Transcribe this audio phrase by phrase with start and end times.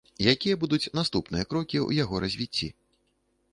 [0.31, 2.73] Якія будуць наступныя крокі ў яго развіцці?